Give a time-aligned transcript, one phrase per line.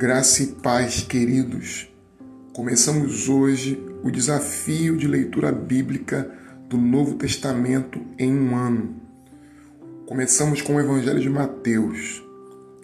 [0.00, 1.92] Graça e paz, queridos.
[2.52, 6.32] Começamos hoje o desafio de leitura bíblica
[6.68, 8.94] do Novo Testamento em um ano.
[10.06, 12.22] Começamos com o Evangelho de Mateus.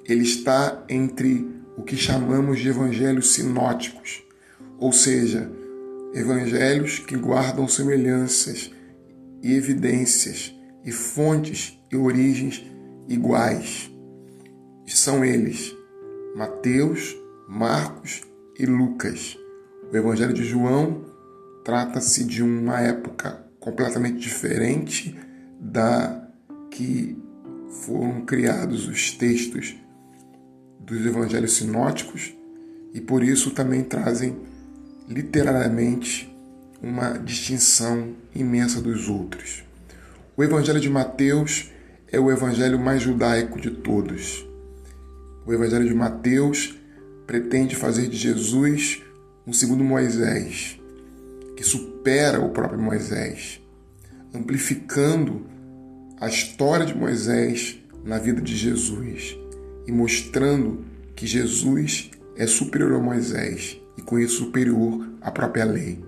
[0.04, 4.24] Ele está entre o que chamamos de evangelhos sinóticos,
[4.76, 5.48] ou seja,
[6.14, 8.72] evangelhos que guardam semelhanças
[9.40, 10.52] e evidências
[10.84, 12.64] e fontes e origens
[13.08, 13.88] iguais.
[14.84, 15.76] São eles
[16.34, 17.16] Mateus,
[17.48, 18.22] Marcos
[18.58, 19.38] e Lucas.
[19.92, 21.04] O Evangelho de João
[21.64, 25.16] trata-se de uma época completamente diferente
[25.60, 26.28] da
[26.70, 27.16] que
[27.86, 29.76] foram criados os textos
[30.80, 32.34] dos evangelhos sinóticos
[32.92, 34.36] e por isso também trazem
[35.08, 36.36] literariamente
[36.82, 39.64] uma distinção imensa dos outros.
[40.36, 41.70] O Evangelho de Mateus
[42.10, 44.44] é o evangelho mais judaico de todos.
[45.46, 46.74] O Evangelho de Mateus
[47.26, 49.02] pretende fazer de Jesus
[49.46, 50.80] um segundo Moisés,
[51.54, 53.60] que supera o próprio Moisés,
[54.34, 55.44] amplificando
[56.18, 59.36] a história de Moisés na vida de Jesus
[59.86, 60.82] e mostrando
[61.14, 66.02] que Jesus é superior a Moisés e com isso superior à própria lei.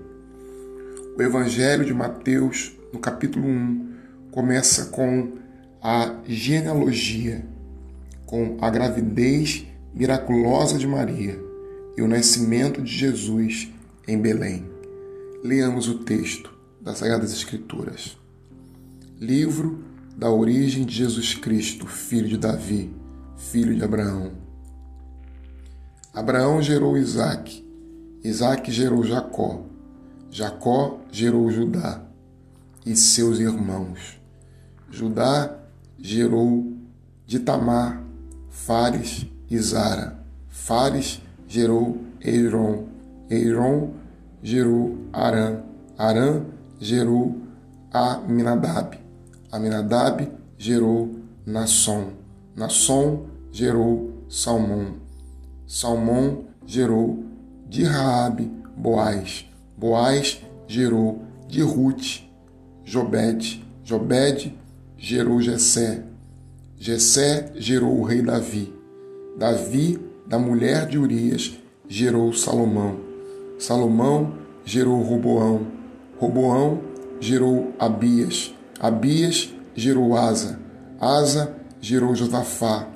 [1.16, 3.94] O Evangelho de Mateus, no capítulo 1,
[4.30, 5.32] começa com
[5.82, 7.44] a genealogia
[8.26, 11.40] com a gravidez miraculosa de Maria
[11.96, 13.70] e o nascimento de Jesus
[14.06, 14.68] em Belém.
[15.42, 18.18] Leamos o texto das Sagradas Escrituras.
[19.18, 19.84] Livro
[20.16, 22.94] da origem de Jesus Cristo, filho de Davi,
[23.36, 24.32] filho de Abraão.
[26.12, 27.64] Abraão gerou Isaque,
[28.24, 29.64] Isaque gerou Jacó,
[30.30, 32.02] Jacó gerou Judá
[32.84, 34.20] e seus irmãos.
[34.90, 35.58] Judá
[35.98, 36.72] gerou
[37.26, 38.05] de Tamar
[38.50, 40.18] Fares e Zara.
[40.48, 42.86] Fares gerou Eiron.
[43.30, 43.90] Eiron
[44.42, 45.60] gerou Arã.
[45.98, 46.42] Arã
[46.80, 47.36] gerou
[47.92, 48.98] Aminadab.
[49.50, 50.28] Aminadab
[50.58, 52.12] gerou Nasson.
[52.54, 54.96] Nasson gerou Salmão.
[55.66, 57.24] Salmão gerou
[57.68, 59.46] de Raabe Boaz.
[59.76, 62.22] Boaz gerou de Ruth
[62.84, 63.64] Jobed.
[63.84, 64.54] Jobed
[64.96, 66.04] gerou Jessé.
[66.78, 68.72] Jessé gerou o rei Davi.
[69.36, 71.56] Davi, da mulher de Urias,
[71.88, 72.96] gerou Salomão.
[73.58, 75.66] Salomão gerou Roboão.
[76.18, 76.80] Roboão
[77.18, 78.54] gerou Abias.
[78.78, 80.60] Abias gerou Asa.
[81.00, 82.86] Asa gerou Josafá.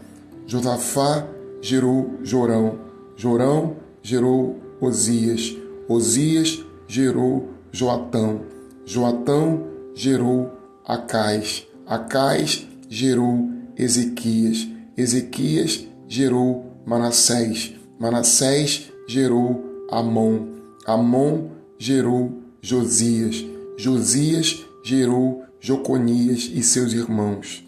[0.46, 1.26] Josafá
[1.62, 2.78] gerou Jorão.
[3.16, 5.56] Jorão gerou Osias.
[5.88, 8.42] Osias gerou Joatão.
[8.84, 10.50] Joatão gerou
[10.84, 11.66] Acais.
[11.86, 14.68] Acais gerou Ezequias.
[14.94, 17.74] Ezequias gerou Manassés.
[17.98, 20.48] Manassés gerou Amon.
[20.86, 21.48] Amon
[21.78, 23.42] gerou Josias.
[23.78, 27.66] Josias gerou Joconias e seus irmãos.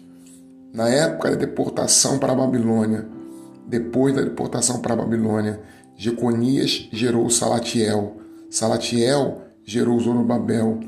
[0.71, 3.07] Na época da deportação para a Babilônia,
[3.67, 5.61] depois da deportação para a Babilônia,
[5.95, 8.17] Jeconias gerou Salatiel.
[8.51, 10.79] Salatiel gerou Zorobabel.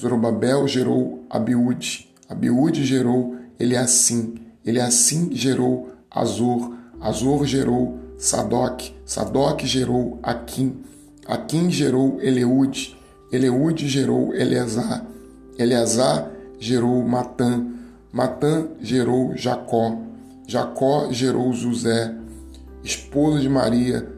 [0.00, 2.08] Zorobabel gerou Abiúde.
[2.26, 4.51] Abiúde gerou Eliassim.
[4.64, 10.76] Ele assim gerou Azor, Azor gerou Sadoc, Sadoc gerou Aquim,
[11.26, 12.96] Aquim gerou Eleude,
[13.32, 15.04] Eleude gerou Eleazar,
[15.58, 17.66] Eleazar gerou Matã,
[18.12, 19.98] Matã gerou Jacó,
[20.46, 22.14] Jacó gerou José,
[22.84, 24.08] esposo de Maria,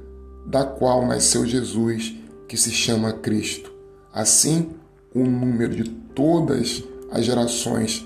[0.47, 2.15] da qual nasceu Jesus,
[2.49, 3.73] que se chama Cristo.
[4.13, 4.71] Assim,
[5.15, 8.05] o número de todas as gerações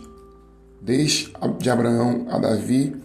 [0.81, 2.97] Desde de Abraão a Davi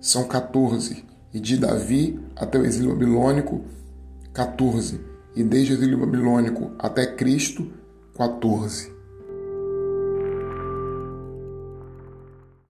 [0.00, 3.62] são 14, e de Davi até o exílio babilônico,
[4.32, 5.00] 14,
[5.34, 7.70] e desde o exílio babilônico até Cristo,
[8.16, 8.97] 14.